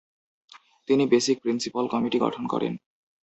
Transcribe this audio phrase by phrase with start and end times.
[0.89, 2.73] তিনি basic principle committee গঠন করেন।